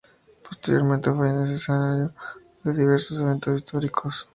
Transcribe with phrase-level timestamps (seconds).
[0.49, 2.11] Posteriormente fue escenario
[2.63, 4.27] de diversos eventos históricos.